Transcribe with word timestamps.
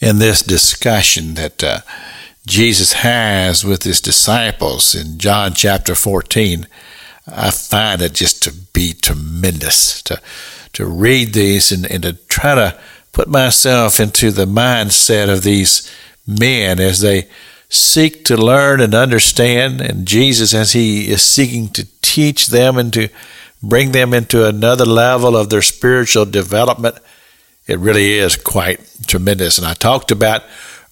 in 0.00 0.18
this 0.18 0.42
discussion 0.42 1.34
that 1.34 1.62
uh, 1.62 1.80
Jesus 2.46 2.94
has 2.94 3.64
with 3.64 3.82
his 3.82 4.00
disciples 4.00 4.94
in 4.94 5.18
John 5.18 5.52
chapter 5.52 5.94
14, 5.94 6.66
I 7.26 7.50
find 7.50 8.00
it 8.02 8.14
just 8.14 8.42
to 8.44 8.52
be 8.52 8.94
tremendous 8.94 10.02
to, 10.02 10.20
to 10.72 10.86
read 10.86 11.34
these 11.34 11.70
and, 11.70 11.86
and 11.86 12.02
to 12.02 12.14
try 12.14 12.54
to 12.54 12.80
put 13.12 13.28
myself 13.28 14.00
into 14.00 14.30
the 14.30 14.46
mindset 14.46 15.32
of 15.32 15.42
these 15.42 15.90
men 16.26 16.80
as 16.80 17.00
they 17.00 17.28
seek 17.68 18.24
to 18.24 18.36
learn 18.36 18.80
and 18.80 18.94
understand, 18.94 19.80
and 19.80 20.06
Jesus 20.06 20.54
as 20.54 20.72
he 20.72 21.08
is 21.08 21.22
seeking 21.22 21.68
to 21.68 21.86
teach 22.02 22.48
them 22.48 22.78
and 22.78 22.92
to 22.92 23.08
bring 23.62 23.92
them 23.92 24.14
into 24.14 24.46
another 24.46 24.86
level 24.86 25.36
of 25.36 25.50
their 25.50 25.62
spiritual 25.62 26.24
development. 26.24 26.96
It 27.66 27.78
really 27.78 28.14
is 28.14 28.36
quite 28.36 28.80
tremendous. 29.06 29.58
And 29.58 29.66
I 29.66 29.74
talked 29.74 30.10
about 30.10 30.42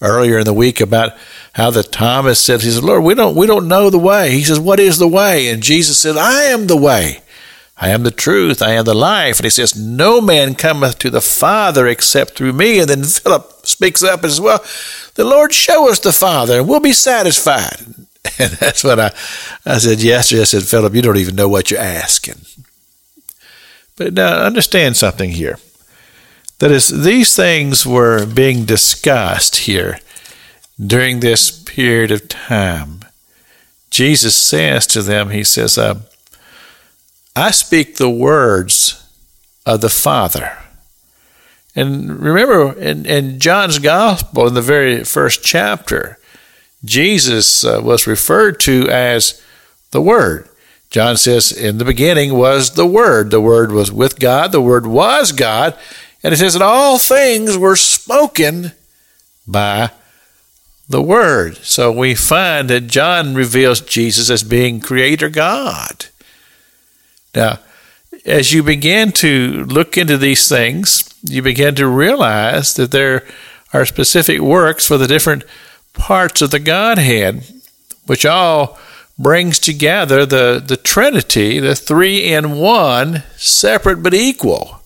earlier 0.00 0.38
in 0.38 0.44
the 0.44 0.52
week 0.52 0.80
about 0.80 1.16
how 1.52 1.70
the 1.70 1.82
Thomas 1.82 2.38
said, 2.38 2.60
he 2.62 2.70
said, 2.70 2.84
Lord, 2.84 3.02
we 3.02 3.14
don't, 3.14 3.34
we 3.34 3.46
don't 3.46 3.68
know 3.68 3.90
the 3.90 3.98
way. 3.98 4.30
He 4.30 4.44
says, 4.44 4.60
what 4.60 4.80
is 4.80 4.98
the 4.98 5.08
way? 5.08 5.48
And 5.48 5.62
Jesus 5.62 5.98
said, 5.98 6.16
I 6.16 6.44
am 6.44 6.66
the 6.66 6.76
way. 6.76 7.22
I 7.76 7.90
am 7.90 8.02
the 8.02 8.10
truth. 8.10 8.60
I 8.60 8.72
am 8.72 8.84
the 8.84 8.94
life. 8.94 9.38
And 9.38 9.44
he 9.44 9.50
says, 9.50 9.76
no 9.76 10.20
man 10.20 10.54
cometh 10.54 10.98
to 11.00 11.10
the 11.10 11.20
Father 11.20 11.86
except 11.86 12.36
through 12.36 12.52
me. 12.52 12.80
And 12.80 12.88
then 12.88 13.04
Philip 13.04 13.66
speaks 13.66 14.02
up 14.02 14.24
as 14.24 14.40
well. 14.40 14.64
The 15.14 15.24
Lord 15.24 15.52
show 15.52 15.90
us 15.90 15.98
the 15.98 16.12
Father 16.12 16.58
and 16.58 16.68
we'll 16.68 16.80
be 16.80 16.92
satisfied. 16.92 17.86
And 18.38 18.52
that's 18.52 18.84
what 18.84 19.00
I, 19.00 19.06
I 19.64 19.78
said 19.78 20.02
yesterday. 20.02 20.42
I 20.42 20.44
said, 20.44 20.62
Philip, 20.64 20.94
you 20.94 21.00
don't 21.00 21.16
even 21.16 21.34
know 21.34 21.48
what 21.48 21.70
you're 21.70 21.80
asking. 21.80 22.34
But 23.96 24.12
now 24.12 24.42
understand 24.42 24.96
something 24.96 25.30
here. 25.30 25.56
That 26.58 26.72
is, 26.72 26.88
these 26.88 27.36
things 27.36 27.86
were 27.86 28.26
being 28.26 28.64
discussed 28.64 29.56
here 29.56 30.00
during 30.84 31.20
this 31.20 31.50
period 31.50 32.10
of 32.10 32.28
time. 32.28 33.00
Jesus 33.90 34.34
says 34.34 34.86
to 34.88 35.02
them, 35.02 35.30
He 35.30 35.44
says, 35.44 35.78
uh, 35.78 36.00
I 37.36 37.52
speak 37.52 37.96
the 37.96 38.10
words 38.10 39.04
of 39.64 39.80
the 39.80 39.88
Father. 39.88 40.58
And 41.76 42.20
remember, 42.20 42.72
in, 42.76 43.06
in 43.06 43.38
John's 43.38 43.78
Gospel, 43.78 44.48
in 44.48 44.54
the 44.54 44.62
very 44.62 45.04
first 45.04 45.44
chapter, 45.44 46.18
Jesus 46.84 47.64
uh, 47.64 47.80
was 47.82 48.08
referred 48.08 48.58
to 48.60 48.88
as 48.88 49.40
the 49.92 50.00
Word. 50.00 50.48
John 50.90 51.16
says, 51.16 51.52
In 51.52 51.78
the 51.78 51.84
beginning 51.84 52.34
was 52.34 52.74
the 52.74 52.86
Word. 52.86 53.30
The 53.30 53.40
Word 53.40 53.70
was 53.70 53.92
with 53.92 54.18
God, 54.18 54.50
the 54.50 54.60
Word 54.60 54.86
was 54.86 55.30
God. 55.30 55.78
And 56.22 56.34
it 56.34 56.38
says 56.38 56.54
that 56.54 56.62
all 56.62 56.98
things 56.98 57.56
were 57.56 57.76
spoken 57.76 58.72
by 59.46 59.90
the 60.88 61.02
Word. 61.02 61.58
So 61.58 61.92
we 61.92 62.14
find 62.14 62.68
that 62.70 62.88
John 62.88 63.34
reveals 63.34 63.80
Jesus 63.80 64.30
as 64.30 64.42
being 64.42 64.80
Creator 64.80 65.28
God. 65.28 66.06
Now, 67.34 67.60
as 68.24 68.52
you 68.52 68.62
begin 68.62 69.12
to 69.12 69.64
look 69.64 69.96
into 69.96 70.16
these 70.16 70.48
things, 70.48 71.08
you 71.22 71.42
begin 71.42 71.74
to 71.76 71.86
realize 71.86 72.74
that 72.74 72.90
there 72.90 73.26
are 73.72 73.84
specific 73.84 74.40
works 74.40 74.86
for 74.86 74.98
the 74.98 75.06
different 75.06 75.44
parts 75.92 76.42
of 76.42 76.50
the 76.50 76.58
Godhead, 76.58 77.44
which 78.06 78.24
all 78.24 78.78
brings 79.18 79.58
together 79.58 80.24
the, 80.24 80.62
the 80.64 80.76
Trinity, 80.76 81.58
the 81.58 81.74
three 81.74 82.32
in 82.32 82.56
one, 82.58 83.24
separate 83.36 84.02
but 84.02 84.14
equal, 84.14 84.77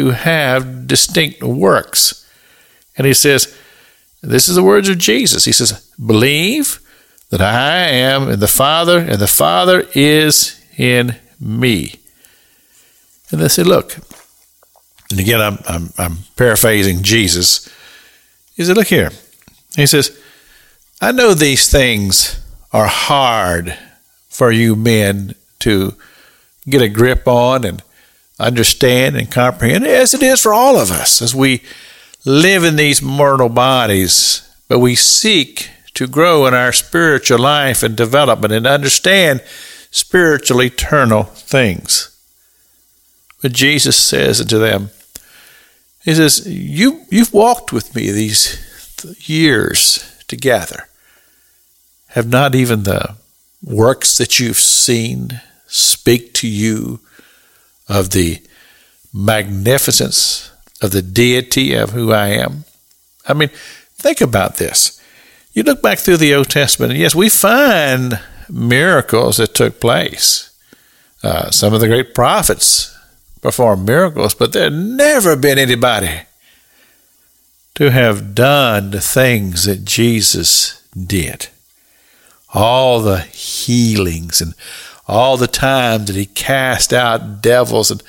who 0.00 0.10
have 0.10 0.86
distinct 0.86 1.42
works. 1.42 2.26
And 2.96 3.06
he 3.06 3.14
says, 3.14 3.56
This 4.22 4.48
is 4.48 4.56
the 4.56 4.62
words 4.62 4.88
of 4.88 4.98
Jesus. 4.98 5.44
He 5.44 5.52
says, 5.52 5.90
Believe 6.04 6.80
that 7.30 7.40
I 7.40 7.88
am 7.88 8.28
in 8.28 8.40
the 8.40 8.48
Father, 8.48 8.98
and 8.98 9.18
the 9.18 9.26
Father 9.26 9.86
is 9.94 10.60
in 10.76 11.16
me. 11.38 11.96
And 13.30 13.40
they 13.40 13.48
said, 13.48 13.66
Look, 13.66 13.96
and 15.10 15.20
again, 15.20 15.40
I'm, 15.40 15.58
I'm, 15.68 15.90
I'm 15.98 16.18
paraphrasing 16.36 17.02
Jesus. 17.02 17.68
He 18.56 18.64
said, 18.64 18.76
Look 18.76 18.88
here. 18.88 19.10
He 19.76 19.86
says, 19.86 20.18
I 21.00 21.12
know 21.12 21.34
these 21.34 21.70
things 21.70 22.40
are 22.72 22.86
hard 22.86 23.76
for 24.28 24.50
you 24.50 24.76
men 24.76 25.34
to 25.60 25.94
get 26.68 26.82
a 26.82 26.88
grip 26.88 27.26
on 27.26 27.64
and 27.64 27.82
understand 28.40 29.16
and 29.16 29.30
comprehend, 29.30 29.86
as 29.86 30.14
it 30.14 30.22
is 30.22 30.40
for 30.40 30.52
all 30.52 30.76
of 30.76 30.90
us 30.90 31.22
as 31.22 31.34
we 31.34 31.62
live 32.24 32.64
in 32.64 32.76
these 32.76 33.02
mortal 33.02 33.48
bodies, 33.48 34.48
but 34.68 34.78
we 34.78 34.94
seek 34.94 35.70
to 35.94 36.06
grow 36.06 36.46
in 36.46 36.54
our 36.54 36.72
spiritual 36.72 37.38
life 37.38 37.82
and 37.82 37.96
development 37.96 38.52
and 38.52 38.66
understand 38.66 39.42
spiritual 39.90 40.62
eternal 40.62 41.24
things. 41.24 42.06
But 43.42 43.52
Jesus 43.52 43.96
says 43.96 44.44
to 44.44 44.58
them, 44.58 44.90
He 46.04 46.14
says, 46.14 46.46
you, 46.46 47.04
You've 47.10 47.32
walked 47.32 47.72
with 47.72 47.94
me 47.94 48.10
these 48.10 48.66
years 49.28 50.22
together. 50.28 50.88
Have 52.08 52.28
not 52.28 52.54
even 52.54 52.82
the 52.82 53.16
works 53.62 54.18
that 54.18 54.38
you've 54.38 54.58
seen 54.58 55.40
speak 55.66 56.34
to 56.34 56.48
you 56.48 57.00
of 57.90 58.10
the 58.10 58.40
magnificence 59.12 60.50
of 60.80 60.92
the 60.92 61.02
deity 61.02 61.74
of 61.74 61.90
who 61.90 62.12
I 62.12 62.28
am? 62.28 62.64
I 63.28 63.34
mean, 63.34 63.50
think 63.96 64.20
about 64.20 64.56
this. 64.56 65.02
You 65.52 65.64
look 65.64 65.82
back 65.82 65.98
through 65.98 66.18
the 66.18 66.34
Old 66.34 66.48
Testament, 66.48 66.92
and 66.92 67.00
yes, 67.00 67.14
we 67.14 67.28
find 67.28 68.20
miracles 68.48 69.36
that 69.38 69.54
took 69.54 69.80
place. 69.80 70.50
Uh, 71.22 71.50
some 71.50 71.74
of 71.74 71.80
the 71.80 71.88
great 71.88 72.14
prophets 72.14 72.96
performed 73.42 73.86
miracles, 73.86 74.34
but 74.34 74.52
there 74.52 74.70
never 74.70 75.36
been 75.36 75.58
anybody 75.58 76.22
to 77.74 77.90
have 77.90 78.34
done 78.34 78.90
the 78.90 79.00
things 79.00 79.64
that 79.64 79.84
Jesus 79.84 80.86
did. 80.96 81.48
All 82.52 83.00
the 83.00 83.20
healings 83.20 84.40
and 84.40 84.54
all 85.10 85.36
the 85.36 85.46
time 85.46 86.06
that 86.06 86.16
he 86.16 86.26
cast 86.26 86.92
out 86.92 87.42
devils 87.42 87.90
and 87.90 88.02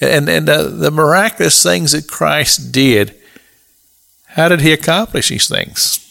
and, 0.00 0.28
and 0.28 0.46
the 0.46 0.90
miraculous 0.92 1.62
things 1.62 1.92
that 1.92 2.08
Christ 2.08 2.70
did. 2.70 3.14
How 4.26 4.48
did 4.48 4.60
he 4.60 4.72
accomplish 4.72 5.28
these 5.28 5.48
things? 5.48 6.04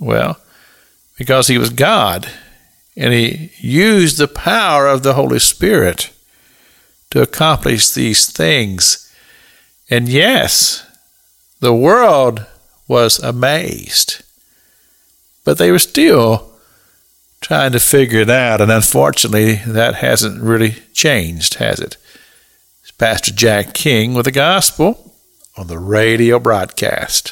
Well, 0.00 0.38
because 1.16 1.46
he 1.46 1.58
was 1.58 1.70
God 1.70 2.28
and 2.96 3.12
he 3.12 3.50
used 3.58 4.18
the 4.18 4.28
power 4.28 4.88
of 4.88 5.02
the 5.02 5.14
Holy 5.14 5.38
Spirit 5.38 6.10
to 7.10 7.22
accomplish 7.22 7.90
these 7.90 8.26
things. 8.30 9.12
And 9.88 10.08
yes, 10.08 10.84
the 11.60 11.74
world 11.74 12.44
was 12.88 13.18
amazed, 13.20 14.22
but 15.44 15.58
they 15.58 15.70
were 15.70 15.78
still 15.78 16.57
trying 17.48 17.72
to 17.72 17.80
figure 17.80 18.20
it 18.20 18.28
out. 18.28 18.60
And 18.60 18.70
unfortunately, 18.70 19.54
that 19.66 19.96
hasn't 19.96 20.42
really 20.42 20.76
changed, 20.92 21.54
has 21.54 21.80
it? 21.80 21.96
It's 22.82 22.90
Pastor 22.90 23.32
Jack 23.32 23.72
King 23.72 24.12
with 24.12 24.26
the 24.26 24.32
gospel 24.32 25.14
on 25.56 25.66
the 25.66 25.78
radio 25.78 26.38
broadcast. 26.38 27.26